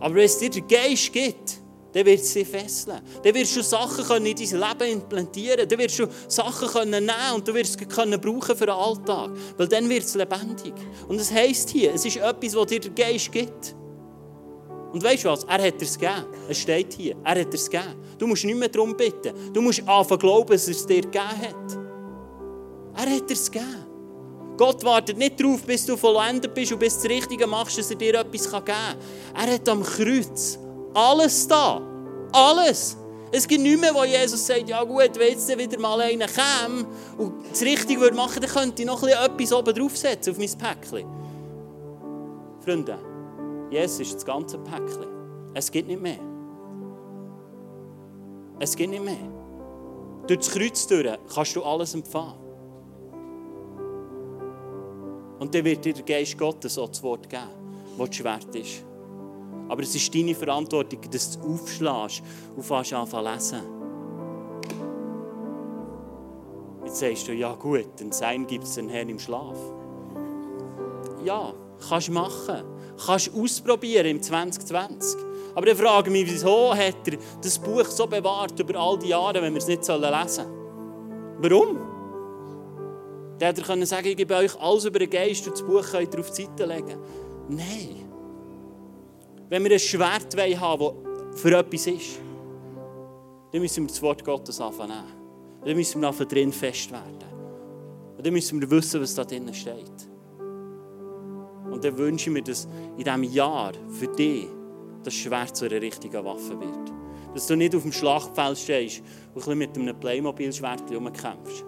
[0.00, 3.00] Aber wenn es dir der Geist gibt, dann wird es dich fesseln.
[3.22, 7.34] Dann wirst du Sachen können in dein Leben implantieren Dann wirst du Sachen können nehmen
[7.36, 9.30] und du wirst es können brauchen für den Alltag.
[9.56, 10.74] Weil dann wird es lebendig.
[11.06, 13.76] Und es heisst hier, es ist etwas, was dir der Geist gibt.
[14.92, 15.44] Und weißt du was?
[15.44, 16.26] Er hat es gegeben.
[16.48, 17.16] Es steht hier.
[17.24, 17.94] Er hat es gegeben.
[18.18, 19.52] Du musst nicht mehr darum bitten.
[19.52, 21.78] Du musst anfangen glauben, dass er es dir gegeben hat.
[22.96, 23.86] Er hat es gegeben.
[24.56, 27.90] Gott wartet nicht darauf, bis du vollendet bist und bis du das Richtige machst, dass
[27.90, 28.96] er dir etwas geben kann.
[29.34, 30.58] Er hat am Kreuz
[30.92, 31.80] alles da.
[32.32, 32.96] Alles.
[33.34, 36.84] Es gibt nichts mehr, wo Jesus sagt, ja gut, wenn jetzt wieder mal einer käme
[37.16, 41.08] und das Richtige würde machen, dann könnte ich noch etwas oben draufsetzen auf mein Päckchen.
[42.62, 42.98] Freunde,
[43.72, 45.06] Jesus ist das ganze Päckchen.
[45.54, 46.18] Es gibt nicht mehr.
[48.58, 49.16] Es gibt nicht mehr.
[50.26, 52.34] Durch das Kreuz durch kannst du alles empfangen.
[55.38, 57.48] Und dann wird dir der Geist Gottes auch das Wort geben,
[57.98, 58.84] das schwert ist.
[59.68, 62.22] Aber es ist deine Verantwortung, dass du aufschlägst
[62.54, 63.62] und fängst an zu lesen.
[66.84, 69.56] Jetzt sagst du, ja gut, den Sein gibt es den Herrn im Schlaf.
[71.24, 71.54] Ja,
[71.88, 72.64] kannst du machen.
[73.04, 75.20] Kannst ausprobieren im 2020.
[75.54, 79.42] Aber ich frage mich, wieso hat er das Buch so bewahrt über all die Jahre,
[79.42, 80.62] wenn wir es nicht lesen sollen?
[81.38, 81.78] Warum?
[83.40, 86.14] Der hätte er sagen ich gebe euch alles über den Geist und das Buch könnt
[86.14, 86.96] ihr auf die Seite legen.
[87.48, 88.08] Nein.
[89.48, 90.90] Wenn wir ein Schwert haben
[91.32, 92.18] das für etwas ist,
[93.50, 95.04] dann müssen wir das Wort Gottes anfangen.
[95.64, 97.18] Dann müssen wir drin fest werden.
[98.16, 100.11] Und dann müssen wir wissen, was da drin steht.
[101.82, 104.46] Und dann wünsche ich mir, dass in diesem Jahr für dich
[105.02, 106.92] das Schwert zu einer richtigen Waffe wird.
[107.34, 109.02] Dass du nicht auf dem Schlachtfeld stehst
[109.34, 111.64] und mit einem Playmobil-Schwert umkämpfst.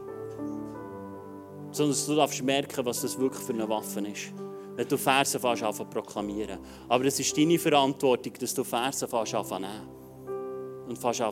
[1.72, 4.32] Sondern dass du darfst merken, was das wirklich für eine Waffe ist.
[4.76, 6.60] Wenn du Versen fährst, anfangen proklamieren.
[6.88, 10.86] Aber es ist deine Verantwortung, dass du Versen fährst, anfangen nehmen.
[10.86, 11.22] Und fährst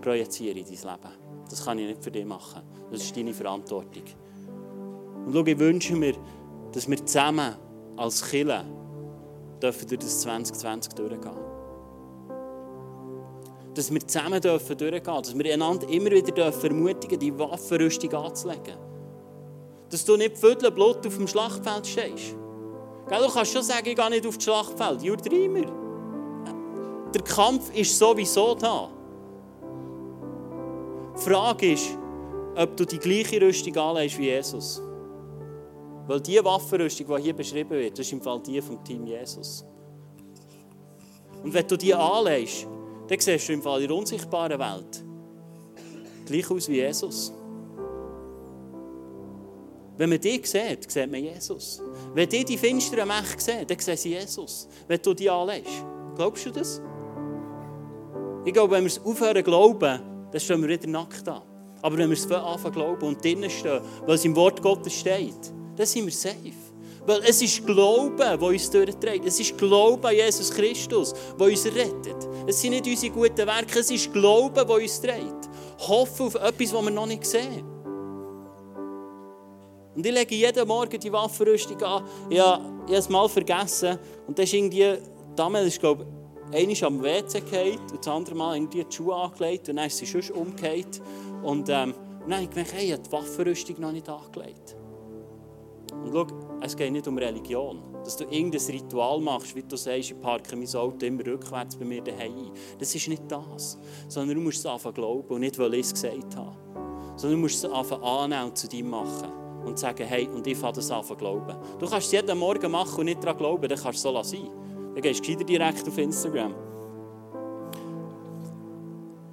[0.00, 1.12] projizieren in dein Leben.
[1.50, 2.62] Das kann ich nicht für dich machen.
[2.92, 4.04] Das ist deine Verantwortung.
[5.26, 6.14] Und schau, ich wünsche mir,
[6.70, 7.63] dass wir zusammen
[7.96, 8.64] als Killer
[9.62, 11.30] dürfen durch das 2020 durchgehen.
[13.74, 18.76] Dass wir zusammen dürfen durchgehen, dass wir einander immer wieder dürfen ermutigen, die Waffenrüstung anzulegen.
[19.90, 22.36] Dass du nicht viertel Blut auf dem Schlachtfeld stehst.
[23.08, 25.02] Du kannst schon sagen, ich gehe nicht auf das Schlachtfeld.
[25.02, 25.66] Jür immer.
[27.12, 28.88] Der Kampf ist sowieso da.
[31.16, 31.96] Die Frage ist,
[32.56, 34.82] ob du die gleiche Rüstung anlegst wie Jesus.
[36.06, 39.64] Weil die Waffenrüstung, die hier beschrieben wird, das ist im Fall die vom Team Jesus.
[41.42, 42.66] Und wenn du die anlegst,
[43.08, 45.04] dann siehst du im Fall der unsichtbaren Welt
[46.24, 47.32] gleich aus wie Jesus.
[49.96, 51.80] Wenn man die sieht, sieht man Jesus.
[52.14, 54.68] Wenn die die finsteren Mächte sehen, dann sehen sie Jesus.
[54.88, 55.84] Wenn du die anlegst.
[56.16, 56.82] Glaubst du das?
[58.44, 61.42] Ich glaube, wenn wir es aufhören glauben, dann stehen wir wieder nackt da.
[61.80, 65.52] Aber wenn wir es anfangen glauben und drinnen stehen, weil es im Wort Gottes steht,
[65.76, 66.74] dann sind wir safe.
[67.06, 69.26] Weil es ist Glauben, der uns durchträgt.
[69.26, 72.28] Es ist Glauben an Jesus Christus, der uns rettet.
[72.46, 75.50] Es sind nicht unsere guten Werke, es ist Glauben, der uns trägt.
[75.80, 77.64] Hoffen auf etwas, das wir noch nicht sehen.
[79.94, 82.04] Und ich lege jeden Morgen die Waffenrüstung an.
[82.28, 83.98] Ich habe, ich es mal vergessen.
[84.26, 84.96] Und dann ist irgendwie,
[85.36, 86.14] damals ist, glaube ich,
[86.52, 89.98] einer am WC gefallen und das andere Mal irgendwie die Schuhe angelegt und dann ist
[89.98, 91.00] sie schon umgekehrt.
[91.42, 94.73] Und ähm, dann habe ich gemerkt, hey, ich habe die Waffenrüstung noch nicht angelegt.
[96.02, 96.26] Und schau,
[96.60, 97.82] es geht nicht um Religion.
[98.04, 101.84] Dass du irgendein Ritual machst, wie du sagst, ich parke mein Auto immer rückwärts bei
[101.84, 102.50] mir daheim ein.
[102.78, 103.78] Das ist nicht das.
[104.08, 106.56] Sondern du musst es anfangen glauben und nicht, weil ich es gesagt habe.
[107.16, 109.30] Sondern du musst es anfangen annehmen und zu dir machen.
[109.64, 111.56] Und sagen, hey, und ich fange das anfangen glauben.
[111.78, 114.36] Du kannst es jeden Morgen machen und nicht daran glauben, dann kannst du es so
[114.36, 114.50] sein.
[114.94, 116.54] Dann gehst du direkt auf Instagram.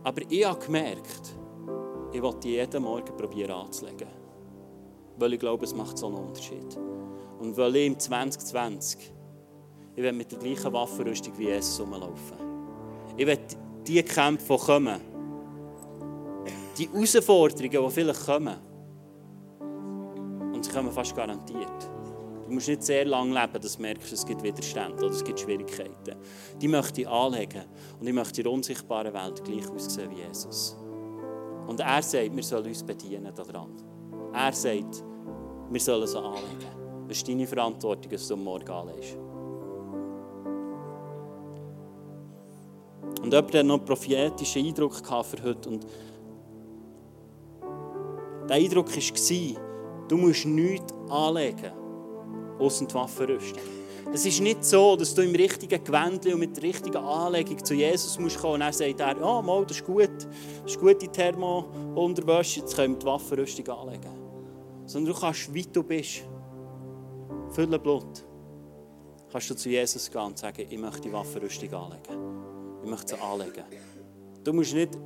[0.04, 1.38] Aber ich habe gemerkt,
[2.12, 4.21] ich wollte jeden Morgen probieren anzulegen.
[5.18, 6.78] Weil ich glaube, es macht so einen Unterschied.
[7.40, 9.14] Und weil ich im 2020
[9.96, 12.38] ich will mit der gleichen Waffenrüstung wie Jesus rumlaufen.
[13.18, 13.38] Ich will
[13.86, 15.02] die Kämpfe, die kommen,
[16.78, 18.56] die Herausforderungen, die vielleicht kommen,
[20.54, 21.90] und sie kommen fast garantiert.
[22.46, 25.40] Du musst nicht sehr lange leben, dass du merkst, es gibt Widerstände oder es gibt
[25.40, 26.16] Schwierigkeiten.
[26.60, 27.64] Die möchte ich anlegen
[28.00, 30.76] und ich möchte in der unsichtbaren Welt gleich aussehen wie Jesus.
[31.68, 33.91] Und er sagt, wir sollen uns bedienen daran.
[34.34, 35.04] Er sagt,
[35.70, 37.06] wir sollen sie anlegen.
[37.08, 39.18] Das ist deine Verantwortung, dass du Morgen anlegst.
[43.22, 45.70] Und jemand hat noch einen prophetischen Eindruck für heute.
[45.70, 45.86] Und
[48.50, 49.62] der Eindruck war,
[50.08, 51.72] du musst nichts anlegen,
[52.60, 53.62] außer die Waffenrüstung.
[54.14, 57.74] Es ist nicht so, dass du im richtigen Gewändchen und mit der richtigen Anlegung zu
[57.74, 60.10] Jesus musst kommen und dann sagt er, ja, oh, das ist gut,
[60.64, 64.21] das ist gute Thermo-Unterwäsche, jetzt können wir die Waffenrüstung anlegen.
[64.92, 66.24] Sondern du kannst, wie du bist,
[67.52, 68.26] voller Blut,
[69.32, 72.82] kannst du zu Jesus gehen und sagen, ich möchte die Waffenrüstung anlegen.
[72.84, 73.64] Ich möchte sie anlegen.
[74.44, 74.98] Du musst nicht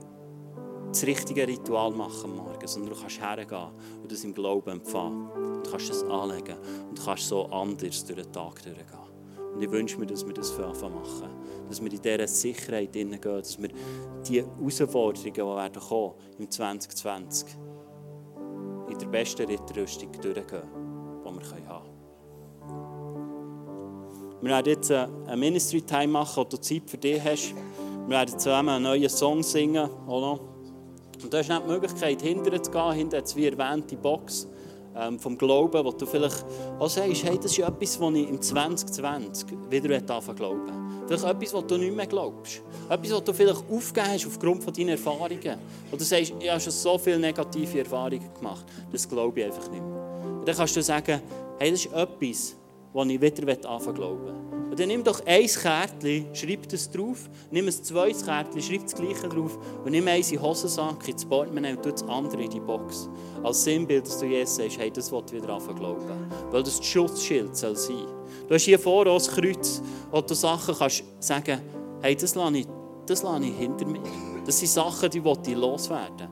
[0.87, 3.69] das richtige Ritual machen Morgen, sondern du kannst hergehen
[4.01, 5.61] und das im Glauben empfangen.
[5.63, 6.57] Du kannst es anlegen
[6.89, 9.53] und kannst so anders durch den Tag durchgehen.
[9.53, 11.29] Und ich wünsche mir, dass wir das für Anfang machen.
[11.69, 13.69] Dass wir in dieser Sicherheit hineingehen, dass wir
[14.27, 17.74] die Herausforderungen, die werden kommen im 2020, in
[19.05, 21.95] der besten Ritterrüstung durchgehen, die wir haben können.
[24.41, 27.53] Wir werden jetzt ein Ministry-Time machen, wo du Zeit für dich hast.
[28.07, 29.89] Wir werden zusammen einen neuen Song singen.
[30.07, 30.39] Oder?
[31.23, 32.91] Und da ist nicht die Möglichkeit, hinterher zu gehen.
[32.91, 34.47] Hinter hat wie erwähnt, die Box
[34.95, 36.45] ähm, vom Glauben, wo du vielleicht
[36.79, 41.53] auch sagst, hey, das ist etwas, was ich im 2020 wieder anfangen glauben Vielleicht etwas,
[41.53, 42.61] was du nicht mehr glaubst.
[42.89, 45.57] Etwas, was du vielleicht aufgegeben hast aufgrund von deinen Erfahrungen.
[45.91, 49.69] Wo du sagst, ich habe schon so viele negative Erfahrungen gemacht, das glaube ich einfach
[49.69, 50.39] nicht mehr.
[50.39, 51.21] Und dann kannst du sagen,
[51.59, 52.55] hey, das ist etwas,
[52.93, 57.65] was ich wieder anfangen glauben und dann nimm doch ein Kärtchen, schreib das drauf, nimm
[57.65, 61.77] ein zweites Kärtchen, schreib das gleiche drauf und nimm eins in den Hosensack, ins Portemonnaie
[61.77, 63.07] und tu das andere in die Box.
[63.41, 66.05] Als Sinnbild, dass du Jesus sagst, hey, das wird wieder anfangen glauben.
[66.51, 68.05] Weil das das Schutzschild soll sein.
[68.47, 69.81] Du hast hier vor uns Kreuz,
[70.11, 71.61] wo du Sachen kannst sagen,
[72.01, 72.67] hey, das lasse ich,
[73.07, 74.01] das lasse ich hinter mir.
[74.45, 76.29] Das sind Sachen, die ich loswerden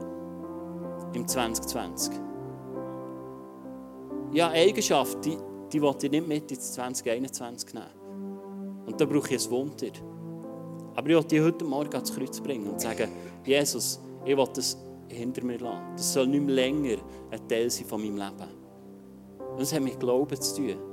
[1.13, 2.13] im 2020.
[4.31, 5.37] Ja, Eigenschaften, die,
[5.71, 8.83] die will ich nicht mit ins 2021 nehmen.
[8.85, 9.87] Und da brauche ich ein Wunder.
[10.95, 13.09] Aber ich will dich heute Morgen ans Kreuz bringen und sagen,
[13.43, 15.81] Jesus, ich will das hinter mir lassen.
[15.95, 16.97] Das soll nicht mehr länger
[17.31, 18.49] ein Teil sein von meinem Leben.
[19.55, 20.92] Und es hat mit Glauben zu tun.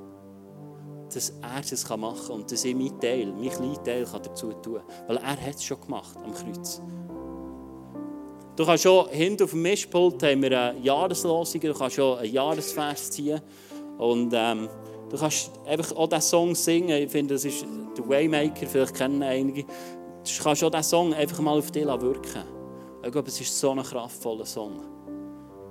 [1.13, 4.75] Dass er das machen kann und dass ich mein Teil, mein kleiner Teil dazu tun
[4.75, 5.09] kann.
[5.09, 6.81] Weil er hat es schon gemacht am Kreuz.
[8.57, 12.33] Du kannst schon hinten auf dem Mischpult haben wir eine Jahreslosung, du kannst schon einen
[12.33, 13.41] Jahresvers ziehen.
[13.99, 14.69] Und ähm,
[15.11, 17.03] Du kannst einfach auch diesen Song singen.
[17.03, 19.65] Ich finde, das ist der Waymaker, vielleicht kennen einige.
[19.65, 22.45] Du kannst auch diesen Song einfach mal auf dich wirken.
[23.05, 24.81] Ich glaube, es ist so ein kraftvoller Song.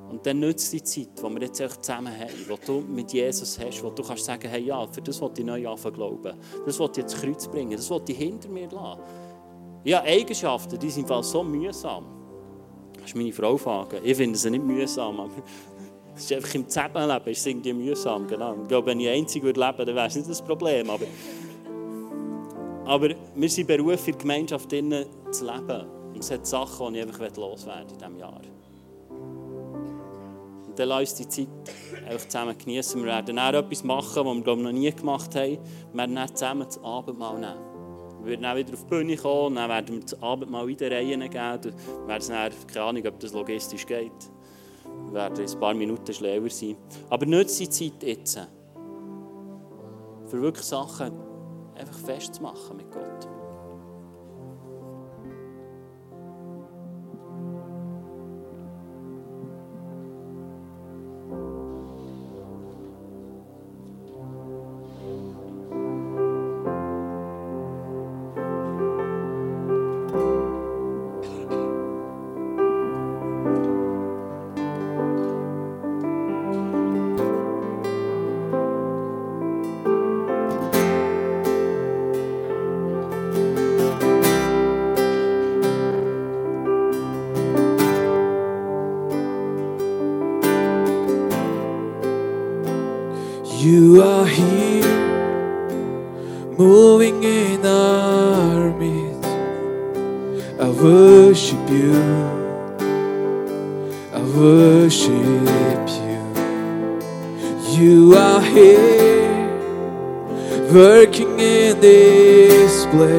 [0.09, 3.83] Und dann nützt die Zeit, die wir jetzt zusammen haben, die du mit Jesus hast,
[3.83, 6.33] wo du kannst sagen, hey, ja, für das will ich neu anfangen glauben.
[6.65, 7.71] Das will ich jetzt Kreuz bringen.
[7.71, 9.01] Das will ich hinter mir lassen.
[9.83, 12.05] Ja, Eigenschaften, die sind so mühsam.
[12.93, 13.99] Das ist meine Frau fragen.
[14.03, 15.29] Ich finde sie nicht mühsam.
[16.15, 18.27] Es ist einfach im Zusammenleben ist irgendwie mühsam.
[18.27, 18.53] Genau.
[18.61, 20.89] Ich glaube, wenn ich einzig würde leben dann wäre es nicht das Problem.
[20.89, 21.05] Aber,
[22.83, 25.05] aber wir sind berufen, in der Gemeinschaft zu leben.
[26.13, 28.41] Und es hat Sachen, die ich einfach loswerden in diesem Jahr.
[30.79, 31.47] Dann lass uns die Zeit
[32.07, 33.01] einfach zusammen genießen.
[33.01, 35.57] Wir werden dann etwas machen, was wir glaube ich, noch nie gemacht haben.
[35.91, 38.21] Wir werden dann zusammen das Abendmahl nehmen.
[38.21, 41.19] Wir werden dann wieder auf die Bühne kommen, dann werden wir das Abendmahl wieder Reihen
[41.19, 41.33] geben.
[41.33, 44.31] Wir werden dann, keine Ahnung, ob das logistisch geht.
[45.07, 46.77] Wir werden ein paar Minuten schläfer sein.
[47.09, 48.39] Aber nutze die Zeit jetzt,
[50.27, 51.11] für wirklich Sachen
[51.75, 53.38] einfach festzumachen mit Gott.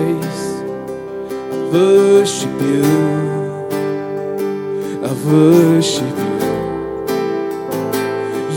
[0.01, 0.47] Place.
[1.55, 2.85] I worship you.
[5.09, 6.39] I worship you.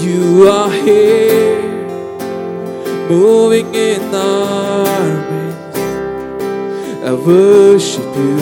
[0.05, 1.61] You are here,
[3.09, 5.77] moving in our midst.
[7.09, 8.39] I worship you.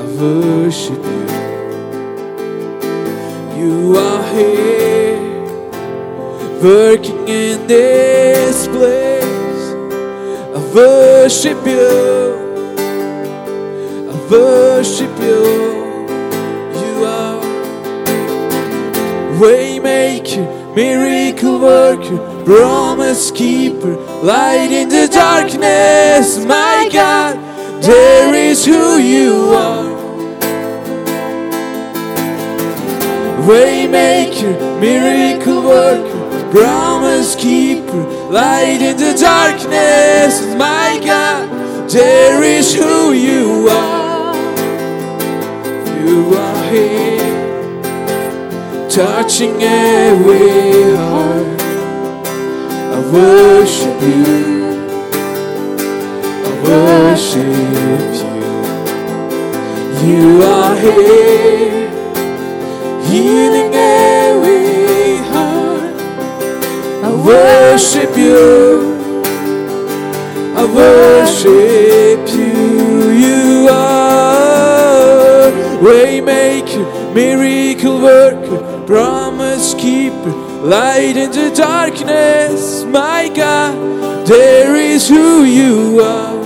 [0.00, 1.26] I worship you.
[3.60, 3.74] You
[4.08, 5.20] are here,
[6.62, 9.11] working in this place.
[10.74, 12.34] Worship you.
[14.08, 15.42] I worship you.
[16.80, 17.40] You are
[19.38, 26.42] Waymaker, miracle worker, promise keeper, light in the darkness.
[26.46, 27.36] My God,
[27.82, 29.92] there is who you are.
[33.46, 37.71] Waymaker, miracle worker, promise keeper,
[38.32, 40.40] light in the darkness.
[40.56, 44.34] My God, there is who you are.
[46.00, 47.82] You are here,
[48.88, 51.60] touching every heart.
[52.96, 54.24] I worship you.
[56.48, 57.92] I worship you.
[60.08, 61.52] You are here
[63.12, 63.61] healing
[67.72, 68.92] worship you.
[70.54, 73.10] I worship you.
[73.24, 75.50] You are
[75.80, 82.84] waymaker, miracle worker, promise keeper, light in the darkness.
[82.84, 86.42] My God, there is who you are.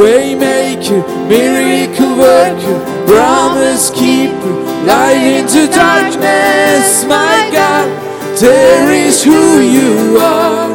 [0.00, 4.52] Waymaker, miracle worker, promise keeper,
[4.84, 7.04] light into darkness.
[7.04, 7.86] My God,
[8.38, 10.68] there is who you are.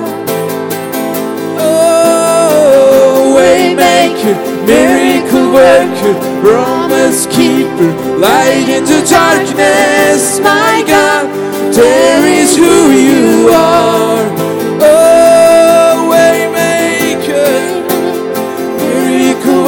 [1.60, 10.40] Oh, waymaker, miracle worker, promise keeper, light into darkness.
[10.40, 11.28] My God,
[11.76, 14.61] there is who you are.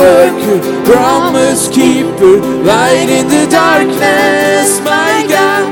[0.03, 2.35] Worker, promise keeper,
[2.71, 4.67] light in the darkness.
[4.83, 5.63] My God,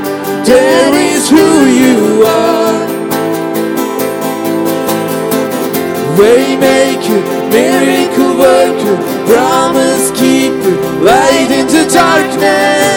[0.46, 1.48] there is who
[1.82, 2.80] you are.
[6.18, 7.20] Waymaker,
[7.56, 8.96] miracle worker,
[9.30, 10.74] promise keeper,
[11.10, 12.91] light in the darkness.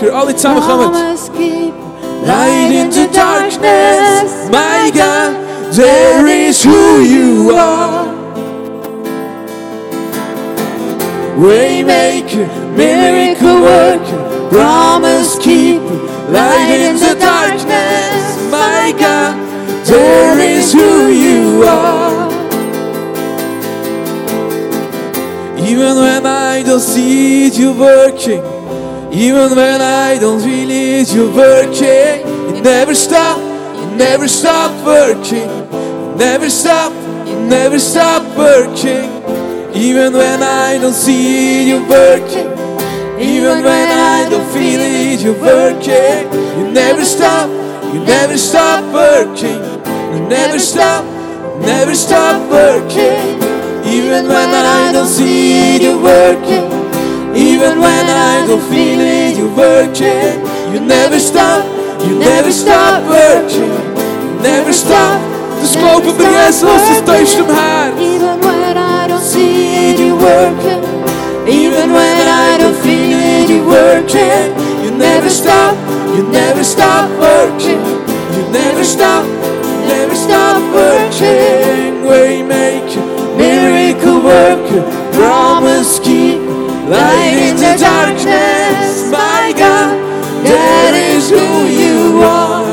[0.00, 0.12] Miracle worker.
[0.12, 0.90] Alle samen gaan.
[0.90, 1.74] Promise keep
[2.20, 8.04] Light into darkness, my God, there is who you are.
[11.38, 12.46] Waymaker,
[12.76, 15.96] miracle worker, promise keeper,
[16.28, 19.34] light in the darkness, my God,
[19.86, 22.28] there is who you are.
[25.58, 28.59] Even when I don't see it, you're working.
[29.12, 32.54] Even when I don't feel it, you're working.
[32.54, 33.38] You never stop,
[33.76, 35.50] you never stop working.
[35.72, 36.92] You never stop,
[37.26, 39.10] you never stop working.
[39.74, 42.52] Even when I don't see you're working.
[43.18, 46.30] Even when I don't feel it, you're working.
[46.60, 47.50] You never stop,
[47.92, 49.58] you never stop working.
[50.14, 51.04] You never stop,
[51.60, 53.42] never stop working.
[53.84, 56.69] Even when I don't see you're working.
[57.34, 60.42] Even when I don't feel it, you're working.
[60.72, 61.64] You never stop,
[62.04, 63.70] you never stop working.
[64.22, 65.20] You never stop.
[65.60, 67.98] De slopen begrensd als de steunst omhoog.
[67.98, 70.82] Even when I don't see it, you're working.
[71.46, 74.54] Even when I don't feel it, you're working.
[74.82, 75.74] You never stop,
[76.14, 77.80] you never stop working.
[78.36, 79.24] You never stop,
[79.70, 82.04] you never stop working.
[82.08, 83.02] Waymaker,
[83.36, 86.19] miracle worker, promise keeper
[86.90, 89.10] light in the darkness.
[89.10, 89.94] My God,
[90.42, 92.66] that is who you are.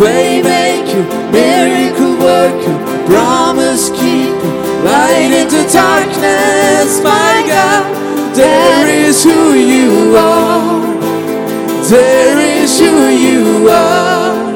[0.00, 4.52] Waymaker, miracle worker, promise keeper,
[4.88, 7.02] light in the darkness.
[7.04, 7.84] My God,
[8.34, 10.80] there is who you are.
[11.90, 14.52] There is who you are.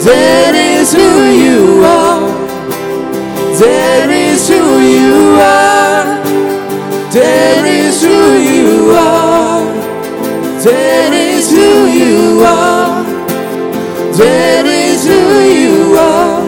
[0.00, 1.10] There is who
[1.44, 2.44] you are.
[3.58, 4.23] There is who you are.
[7.14, 9.62] There is who you are.
[10.64, 13.04] There is who you are.
[14.14, 16.42] There is who you are.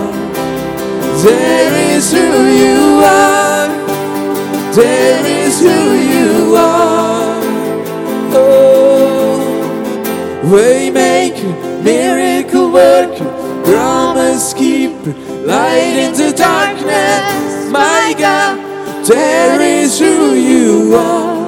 [1.23, 3.69] There is who you are.
[4.75, 7.41] There is who you are.
[8.35, 9.39] Oh,
[10.47, 15.12] Waymaker, miracle worker, promise keeper,
[15.47, 17.71] light in the darkness.
[17.71, 18.66] My God,
[19.09, 21.47] there is who you are.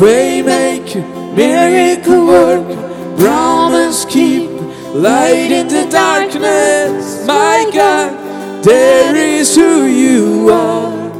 [0.00, 4.64] Waymaker, miracle worker, promise keeper,
[4.94, 7.26] light in the darkness.
[7.26, 11.12] My God, there is who you are.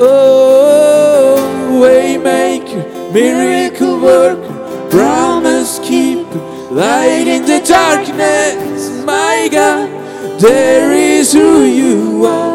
[0.00, 6.38] Oh, waymaker, miracle worker, promise keeper,
[6.70, 9.04] light in the darkness.
[9.04, 9.99] My God,
[10.40, 12.49] there is who you are.